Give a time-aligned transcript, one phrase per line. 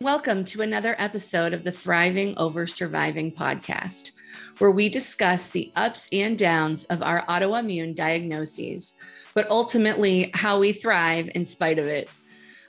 [0.00, 4.12] Welcome to another episode of the Thriving Over Surviving podcast,
[4.58, 8.94] where we discuss the ups and downs of our autoimmune diagnoses,
[9.34, 12.08] but ultimately how we thrive in spite of it.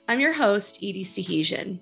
[0.08, 1.78] I'm your host, Edie Sahijian.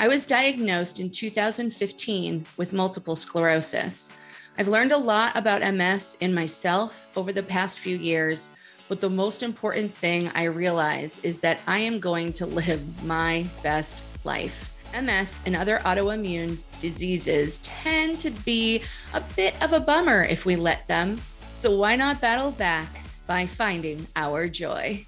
[0.00, 4.12] I was diagnosed in 2015 with multiple sclerosis.
[4.58, 8.48] I've learned a lot about MS in myself over the past few years,
[8.88, 13.46] but the most important thing I realize is that I am going to live my
[13.62, 14.73] best life.
[15.02, 20.56] MS and other autoimmune diseases tend to be a bit of a bummer if we
[20.56, 21.20] let them.
[21.52, 22.88] So why not battle back
[23.26, 25.06] by finding our joy?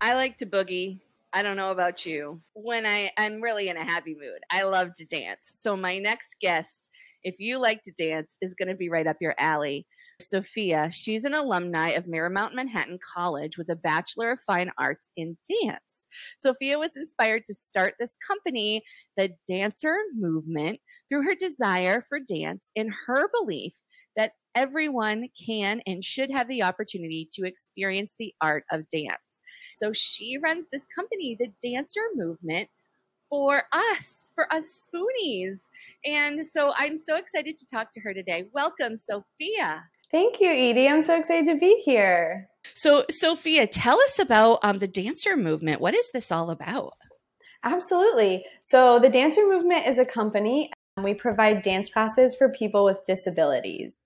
[0.00, 1.00] I like to boogie.
[1.32, 2.40] I don't know about you.
[2.54, 5.52] When I, I'm really in a happy mood, I love to dance.
[5.54, 6.90] So, my next guest,
[7.22, 9.86] if you like to dance, is going to be right up your alley.
[10.20, 15.36] Sophia, she's an alumni of Marymount Manhattan College with a Bachelor of Fine Arts in
[15.62, 16.06] Dance.
[16.38, 18.82] Sophia was inspired to start this company,
[19.16, 23.72] the Dancer Movement, through her desire for dance and her belief
[24.16, 29.40] that everyone can and should have the opportunity to experience the art of dance.
[29.80, 32.68] So she runs this company, the Dancer Movement,
[33.30, 35.60] for us, for us spoonies.
[36.04, 38.46] And so I'm so excited to talk to her today.
[38.52, 39.84] Welcome, Sophia.
[40.10, 40.88] Thank you, Edie.
[40.88, 42.48] I'm so excited to be here.
[42.74, 45.80] So, Sophia, tell us about um, the dancer movement.
[45.80, 46.94] What is this all about?
[47.64, 48.44] Absolutely.
[48.62, 50.70] So, the Dancer Movement is a company.
[51.02, 53.98] We provide dance classes for people with disabilities.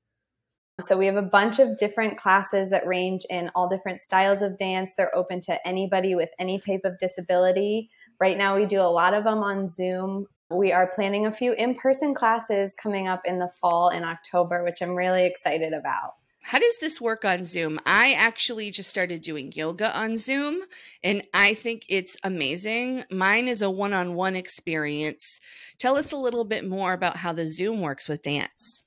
[0.80, 4.58] So, we have a bunch of different classes that range in all different styles of
[4.58, 4.92] dance.
[4.96, 7.90] They're open to anybody with any type of disability.
[8.18, 10.26] Right now, we do a lot of them on Zoom.
[10.52, 14.62] We are planning a few in person classes coming up in the fall in October,
[14.62, 16.14] which I'm really excited about.
[16.44, 17.78] How does this work on Zoom?
[17.86, 20.62] I actually just started doing yoga on Zoom
[21.02, 23.04] and I think it's amazing.
[23.10, 25.38] Mine is a one on one experience.
[25.78, 28.82] Tell us a little bit more about how the Zoom works with dance.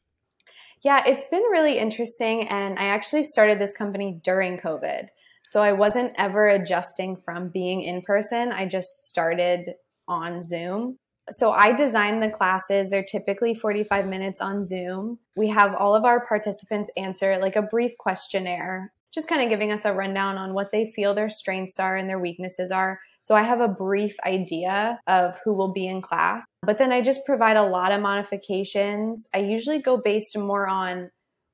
[0.84, 2.48] Yeah, it's been really interesting.
[2.50, 5.08] And I actually started this company during COVID.
[5.44, 8.52] So I wasn't ever adjusting from being in person.
[8.52, 9.76] I just started
[10.08, 10.98] on Zoom.
[11.32, 12.90] So I design the classes.
[12.90, 15.20] They're typically 45 minutes on Zoom.
[15.36, 19.72] We have all of our participants answer like a brief questionnaire, just kind of giving
[19.72, 23.00] us a rundown on what they feel their strengths are and their weaknesses are.
[23.22, 27.02] So I have a brief idea of who will be in class, but then I
[27.02, 29.28] just provide a lot of modifications.
[29.34, 31.10] I usually go based more on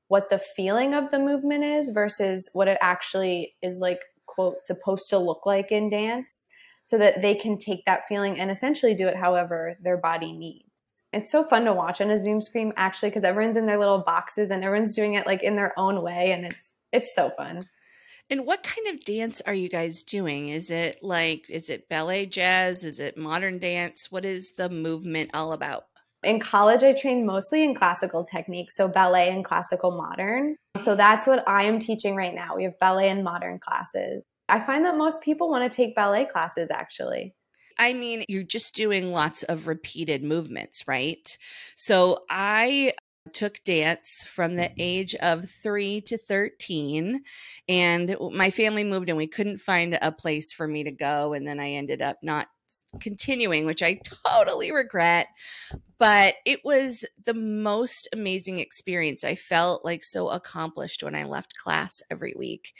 [0.08, 5.08] what the feeling of the movement is versus what it actually is like quote supposed
[5.08, 6.50] to look like in dance
[6.84, 11.04] so that they can take that feeling and essentially do it however their body needs.
[11.12, 14.02] It's so fun to watch on a Zoom screen actually because everyone's in their little
[14.04, 17.66] boxes and everyone's doing it like in their own way and it's it's so fun.
[18.28, 20.48] And what kind of dance are you guys doing?
[20.48, 22.84] Is it like is it ballet jazz?
[22.84, 24.10] Is it modern dance?
[24.10, 25.84] What is the movement all about?
[26.22, 30.56] In college, I trained mostly in classical techniques, so ballet and classical modern.
[30.76, 32.54] So that's what I am teaching right now.
[32.54, 34.24] We have ballet and modern classes.
[34.52, 37.34] I find that most people want to take ballet classes actually.
[37.78, 41.26] I mean, you're just doing lots of repeated movements, right?
[41.74, 42.92] So I
[43.32, 47.22] took dance from the age of three to 13.
[47.66, 51.32] And my family moved and we couldn't find a place for me to go.
[51.32, 52.48] And then I ended up not
[53.00, 55.28] continuing, which I totally regret
[56.02, 59.22] but it was the most amazing experience.
[59.22, 62.74] I felt like so accomplished when I left class every week.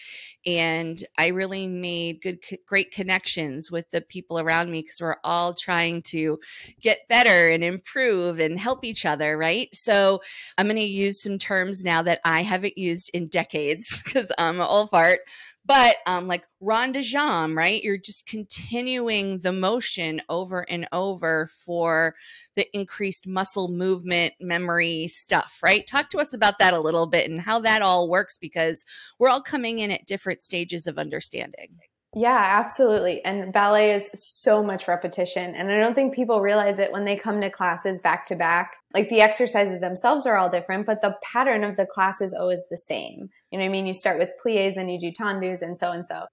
[0.44, 5.54] And I really made good, great connections with the people around me because we're all
[5.54, 6.40] trying to
[6.80, 9.68] get better and improve and help each other, right?
[9.72, 10.20] So
[10.58, 14.58] I'm going to use some terms now that I haven't used in decades because I'm
[14.58, 15.20] an old fart
[15.64, 17.82] but um, like rond de jambe, right?
[17.82, 22.14] You're just continuing the motion over and over for
[22.56, 22.66] the
[23.12, 25.86] increased muscle movement, memory stuff, right?
[25.86, 28.84] Talk to us about that a little bit and how that all works because
[29.18, 31.78] we're all coming in at different stages of understanding.
[32.14, 33.24] Yeah, absolutely.
[33.24, 35.54] And ballet is so much repetition.
[35.54, 38.72] And I don't think people realize it when they come to classes back to back.
[38.94, 42.64] Like the exercises themselves are all different, but the pattern of the class is always
[42.70, 43.30] the same.
[43.50, 43.86] You know what I mean?
[43.86, 46.24] You start with plies, then you do tendus, and so and so.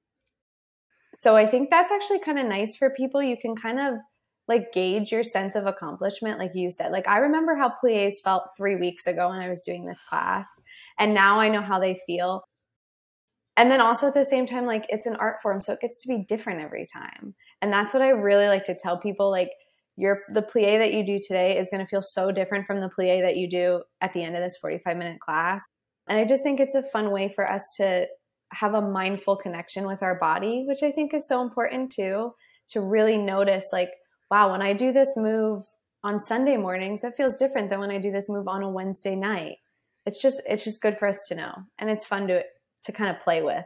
[1.13, 3.23] So I think that's actually kind of nice for people.
[3.23, 3.93] You can kind of
[4.49, 6.91] like gauge your sense of accomplishment, like you said.
[6.91, 10.61] Like I remember how plies felt three weeks ago when I was doing this class.
[10.97, 12.43] And now I know how they feel
[13.59, 16.01] and then also at the same time like it's an art form so it gets
[16.01, 19.51] to be different every time and that's what i really like to tell people like
[19.97, 22.89] your the plie that you do today is going to feel so different from the
[22.89, 25.65] plie that you do at the end of this 45 minute class
[26.07, 28.07] and i just think it's a fun way for us to
[28.51, 32.31] have a mindful connection with our body which i think is so important too
[32.69, 33.89] to really notice like
[34.29, 35.63] wow, when I do this move
[36.03, 39.15] on Sunday mornings, that feels different than when I do this move on a Wednesday
[39.15, 39.57] night.
[40.05, 41.53] It's just it's just good for us to know.
[41.77, 42.43] And it's fun to
[42.83, 43.65] to kind of play with.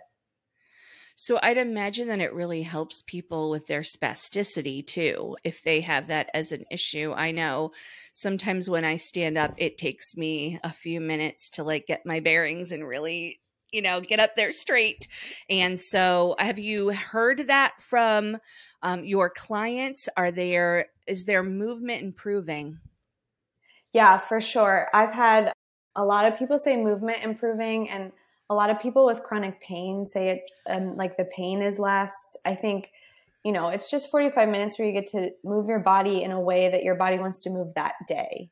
[1.16, 6.08] So I'd imagine that it really helps people with their spasticity too, if they have
[6.08, 7.14] that as an issue.
[7.16, 7.72] I know
[8.14, 12.20] sometimes when I stand up, it takes me a few minutes to like get my
[12.20, 13.40] bearings and really
[13.74, 15.08] you know get up there straight.
[15.50, 18.38] And so have you heard that from
[18.82, 20.08] um, your clients?
[20.16, 22.80] Are there is their movement improving?
[23.92, 24.88] Yeah for sure.
[24.94, 25.52] I've had
[25.96, 28.12] a lot of people say movement improving and
[28.50, 32.38] a lot of people with chronic pain say it um, like the pain is less.
[32.46, 32.92] I think
[33.44, 36.40] you know it's just 45 minutes where you get to move your body in a
[36.40, 38.50] way that your body wants to move that day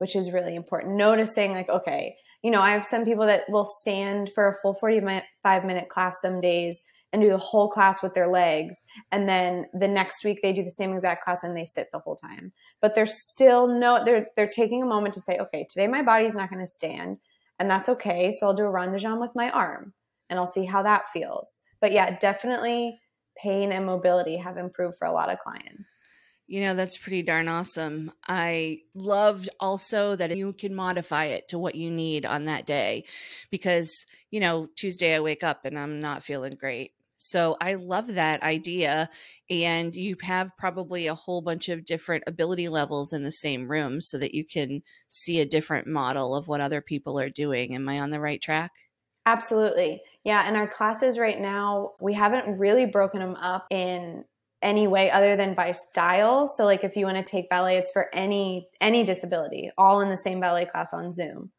[0.00, 0.96] which is really important.
[0.96, 4.74] Noticing like okay you know, I have some people that will stand for a full
[4.74, 6.82] 45 minute class some days
[7.12, 8.84] and do the whole class with their legs.
[9.10, 11.98] And then the next week they do the same exact class and they sit the
[11.98, 12.52] whole time.
[12.80, 16.34] But they're still no, they're, they're taking a moment to say, okay, today my body's
[16.34, 17.18] not going to stand
[17.58, 18.32] and that's okay.
[18.32, 19.92] So I'll do a rond de jambe with my arm
[20.28, 21.62] and I'll see how that feels.
[21.80, 23.00] But yeah, definitely
[23.36, 26.08] pain and mobility have improved for a lot of clients.
[26.50, 28.10] You know, that's pretty darn awesome.
[28.26, 33.04] I loved also that you can modify it to what you need on that day
[33.52, 33.88] because,
[34.32, 36.90] you know, Tuesday I wake up and I'm not feeling great.
[37.18, 39.10] So I love that idea.
[39.48, 44.00] And you have probably a whole bunch of different ability levels in the same room
[44.00, 47.76] so that you can see a different model of what other people are doing.
[47.76, 48.72] Am I on the right track?
[49.24, 50.02] Absolutely.
[50.24, 50.42] Yeah.
[50.48, 54.24] And our classes right now, we haven't really broken them up in
[54.62, 56.46] any way other than by style.
[56.46, 60.10] So like if you want to take ballet, it's for any any disability, all in
[60.10, 61.50] the same ballet class on Zoom,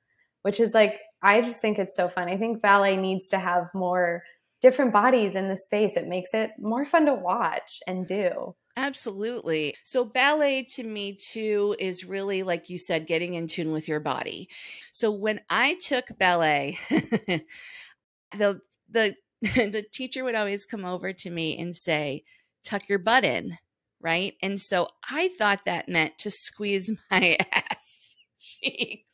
[0.44, 2.30] which is like I just think it's so fun.
[2.30, 4.24] I think ballet needs to have more
[4.62, 5.98] different bodies in the space.
[5.98, 8.56] It makes it more fun to watch and do.
[8.78, 9.76] Absolutely.
[9.84, 14.00] So ballet to me too is really like you said getting in tune with your
[14.00, 14.50] body.
[14.92, 16.78] So when I took ballet
[18.38, 22.24] the the the teacher would always come over to me and say,
[22.64, 23.58] tuck your butt in,
[24.00, 24.36] right?
[24.42, 29.12] And so I thought that meant to squeeze my ass cheeks.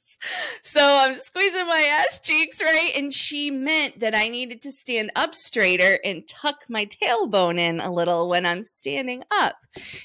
[0.64, 2.92] So I'm squeezing my ass cheeks, right?
[2.96, 7.80] And she meant that I needed to stand up straighter and tuck my tailbone in
[7.80, 9.58] a little when I'm standing up.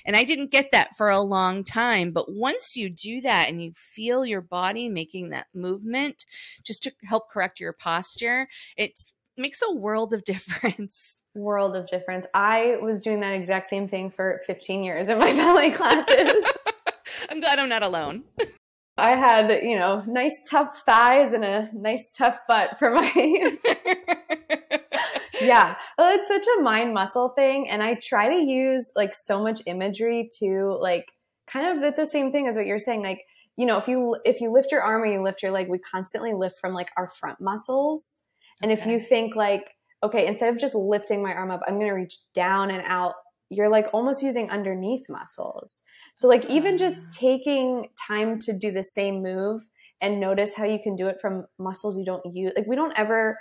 [0.05, 2.13] And I didn't get that for a long time.
[2.13, 6.27] But once you do that and you feel your body making that movement
[6.63, 9.01] just to help correct your posture, it
[9.37, 12.27] makes a world of difference world of difference.
[12.35, 16.45] I was doing that exact same thing for 15 years in my ballet classes.
[17.31, 18.25] I'm glad I'm not alone.
[18.99, 23.11] I had, you know, nice tough thighs and a nice tough butt for my
[25.41, 25.77] Yeah.
[25.99, 29.63] Well, it's such a mind muscle thing and I try to use like so much
[29.67, 31.07] imagery to like
[31.49, 33.23] kind of the same thing as what you're saying like
[33.57, 35.79] you know, if you if you lift your arm or you lift your leg, we
[35.79, 38.25] constantly lift from like our front muscles.
[38.63, 38.81] And okay.
[38.81, 41.93] if you think like okay, instead of just lifting my arm up, I'm going to
[41.93, 43.15] reach down and out.
[43.51, 45.83] You're like almost using underneath muscles.
[46.15, 47.17] So, like, even just ah.
[47.19, 49.63] taking time to do the same move
[50.01, 52.53] and notice how you can do it from muscles you don't use.
[52.57, 53.39] Like, we don't ever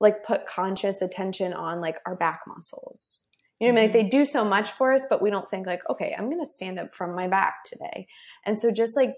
[0.00, 3.28] like put conscious attention on like our back muscles.
[3.60, 3.88] You know what I mean?
[3.88, 4.18] Like, they mm-hmm.
[4.18, 6.80] do so much for us, but we don't think, like, okay, I'm going to stand
[6.80, 8.08] up from my back today.
[8.44, 9.14] And so, just like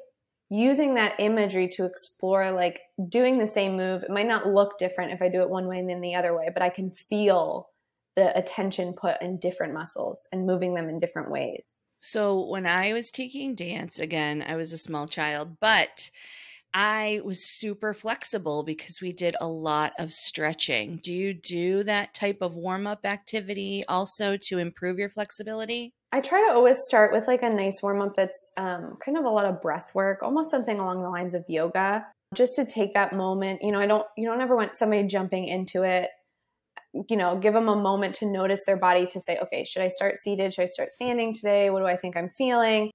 [0.51, 5.13] using that imagery to explore like doing the same move it might not look different
[5.13, 7.69] if i do it one way and then the other way but i can feel
[8.17, 12.93] the attention put in different muscles and moving them in different ways so when i
[12.93, 16.11] was taking dance again i was a small child but
[16.77, 20.99] I was super flexible because we did a lot of stretching.
[21.01, 25.95] Do you do that type of warm up activity also to improve your flexibility?
[26.15, 29.25] I try to always start with like a nice warm up that's um, kind of
[29.25, 32.07] a lot of breath work, almost something along the lines of yoga,
[32.37, 33.63] just to take that moment.
[33.63, 36.11] You know, I don't, you don't ever want somebody jumping into it.
[37.11, 39.89] You know, give them a moment to notice their body to say, okay, should I
[39.89, 40.55] start seated?
[40.55, 41.71] Should I start standing today?
[41.71, 42.93] What do I think I'm feeling?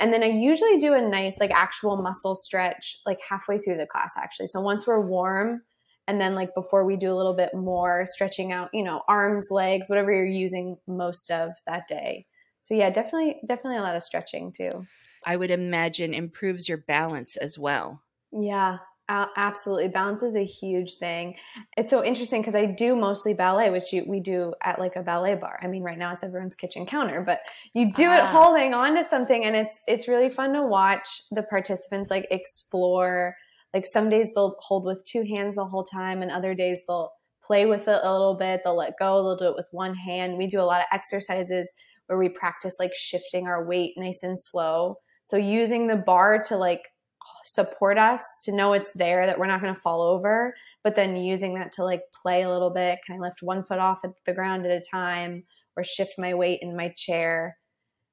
[0.00, 3.86] And then I usually do a nice, like, actual muscle stretch, like halfway through the
[3.86, 4.48] class, actually.
[4.48, 5.62] So once we're warm,
[6.08, 9.46] and then like before we do a little bit more stretching out, you know, arms,
[9.52, 12.26] legs, whatever you're using most of that day
[12.62, 14.86] so yeah definitely definitely a lot of stretching too.
[15.24, 18.02] I would imagine improves your balance as well.
[18.32, 18.78] Yeah
[19.08, 19.88] absolutely.
[19.88, 21.34] Balance is a huge thing.
[21.76, 25.02] It's so interesting because i do mostly ballet which you, we do at like a
[25.02, 25.58] ballet bar.
[25.62, 27.40] I mean right now it's everyone's kitchen counter but
[27.74, 28.24] you do ah.
[28.24, 32.26] it holding on to something and it's it's really fun to watch the participants like
[32.30, 33.36] explore.
[33.74, 37.12] Like some days they'll hold with two hands the whole time and other days they'll
[37.42, 38.62] play with it a little bit.
[38.64, 40.38] They'll let go they'll do it with one hand.
[40.38, 41.72] We do a lot of exercises
[42.12, 44.98] where we practice like shifting our weight nice and slow.
[45.22, 46.88] So using the bar to like
[47.44, 50.54] support us to know it's there that we're not going to fall over
[50.84, 52.98] but then using that to like play a little bit.
[53.06, 56.34] Can i lift one foot off at the ground at a time or shift my
[56.34, 57.56] weight in my chair?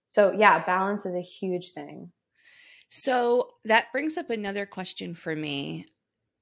[0.08, 2.12] So yeah balance is a huge thing.
[2.88, 5.86] So that brings up another question for me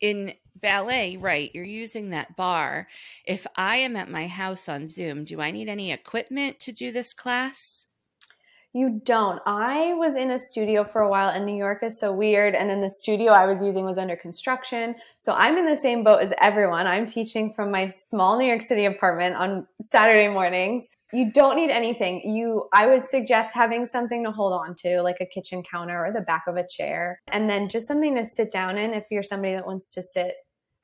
[0.01, 2.87] in ballet, right, you're using that bar.
[3.25, 6.91] If I am at my house on Zoom, do I need any equipment to do
[6.91, 7.85] this class?
[8.73, 9.41] You don't.
[9.47, 12.53] I was in a studio for a while, and New York is so weird.
[12.53, 14.95] And then the studio I was using was under construction.
[15.19, 16.85] So I'm in the same boat as everyone.
[16.85, 20.89] I'm teaching from my small New York City apartment on Saturday mornings.
[21.13, 22.21] You don't need anything.
[22.29, 26.11] You, I would suggest having something to hold on to, like a kitchen counter or
[26.11, 29.23] the back of a chair, and then just something to sit down in if you're
[29.23, 30.35] somebody that wants to sit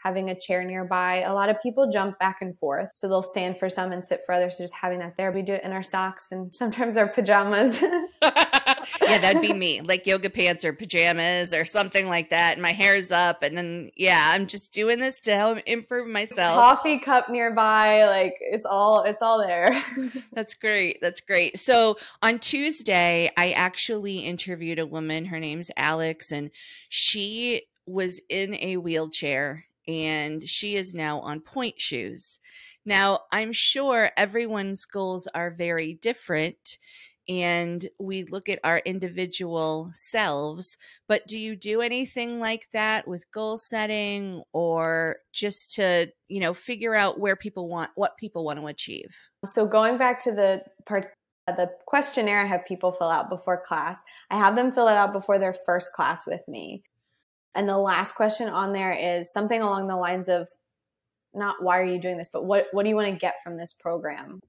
[0.03, 1.21] having a chair nearby.
[1.21, 2.91] A lot of people jump back and forth.
[2.93, 4.57] So they'll stand for some and sit for others.
[4.57, 5.31] So just having that there.
[5.31, 7.81] We do it in our socks and sometimes our pajamas.
[8.21, 9.79] yeah, that'd be me.
[9.79, 12.53] Like yoga pants or pajamas or something like that.
[12.53, 13.43] And my hair's up.
[13.43, 16.55] And then, yeah, I'm just doing this to help improve myself.
[16.57, 18.05] Coffee cup nearby.
[18.05, 19.81] Like it's all, it's all there.
[20.33, 20.99] That's great.
[20.99, 21.57] That's great.
[21.59, 25.25] So on Tuesday, I actually interviewed a woman.
[25.25, 26.51] Her name's Alex, and
[26.89, 32.39] she was in a wheelchair and she is now on pointe shoes.
[32.85, 36.77] Now, I'm sure everyone's goals are very different
[37.29, 43.31] and we look at our individual selves, but do you do anything like that with
[43.31, 48.59] goal setting or just to, you know, figure out where people want what people want
[48.59, 49.15] to achieve?
[49.45, 51.13] So going back to the part
[51.47, 54.01] the questionnaire I have people fill out before class.
[54.29, 56.83] I have them fill it out before their first class with me.
[57.55, 60.47] And the last question on there is something along the lines of
[61.33, 63.57] not why are you doing this, but what, what do you want to get from
[63.57, 64.39] this program?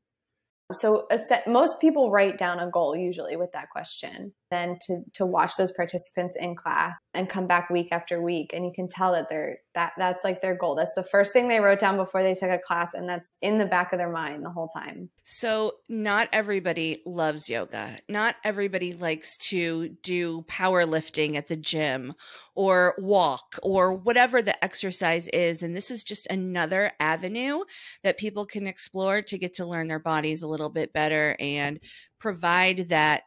[0.73, 4.32] So set, most people write down a goal usually with that question.
[4.50, 8.64] Then to to watch those participants in class and come back week after week, and
[8.64, 10.75] you can tell that they're that that's like their goal.
[10.75, 13.59] That's the first thing they wrote down before they took a class, and that's in
[13.59, 15.11] the back of their mind the whole time.
[15.25, 17.99] So not everybody loves yoga.
[18.09, 22.14] Not everybody likes to do powerlifting at the gym
[22.54, 25.62] or walk or whatever the exercise is.
[25.62, 27.64] And this is just another avenue
[28.02, 31.80] that people can explore to get to learn their bodies a little bit better and
[32.18, 33.23] provide that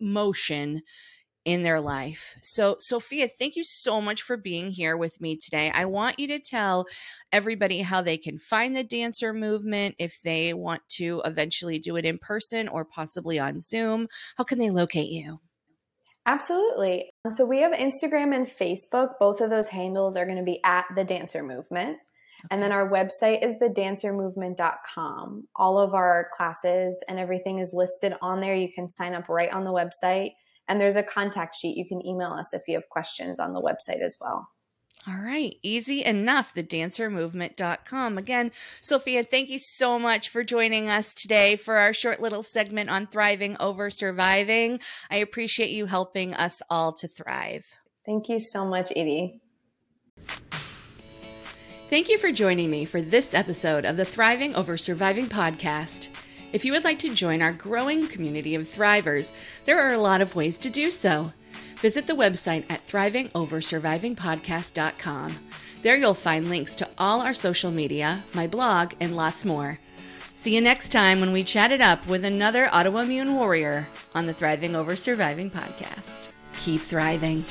[0.00, 0.82] motion
[1.46, 2.36] in their life.
[2.42, 5.70] So, Sophia, thank you so much for being here with me today.
[5.72, 6.86] I want you to tell
[7.30, 12.04] everybody how they can find the dancer movement if they want to eventually do it
[12.04, 14.08] in person or possibly on Zoom.
[14.36, 15.38] How can they locate you?
[16.26, 17.10] Absolutely.
[17.24, 19.10] Um, so we have Instagram and Facebook.
[19.20, 21.90] Both of those handles are going to be at the Dancer Movement.
[21.90, 22.48] Okay.
[22.50, 25.46] And then our website is thedancermovement.com.
[25.54, 28.56] All of our classes and everything is listed on there.
[28.56, 30.32] You can sign up right on the website.
[30.68, 31.76] And there's a contact sheet.
[31.76, 34.48] You can email us if you have questions on the website as well.
[35.08, 36.52] All right, easy enough.
[36.54, 38.18] Thedancermovement.com.
[38.18, 42.90] Again, Sophia, thank you so much for joining us today for our short little segment
[42.90, 44.80] on thriving over surviving.
[45.08, 47.66] I appreciate you helping us all to thrive.
[48.04, 49.40] Thank you so much, Edie.
[51.88, 56.08] Thank you for joining me for this episode of the Thriving Over Surviving podcast.
[56.52, 59.32] If you would like to join our growing community of thrivers,
[59.64, 61.32] there are a lot of ways to do so.
[61.76, 65.36] Visit the website at thrivingoversurvivingpodcast.com.
[65.82, 69.78] There you'll find links to all our social media, my blog, and lots more.
[70.34, 74.34] See you next time when we chat it up with another autoimmune warrior on the
[74.34, 76.28] Thriving Over Surviving podcast.
[76.60, 77.44] Keep thriving.